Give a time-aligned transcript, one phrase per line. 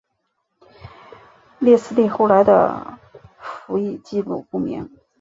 [1.59, 2.97] 列斯利后来的
[3.39, 4.89] 服役纪录不明。